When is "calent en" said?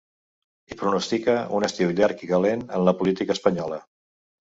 2.31-2.87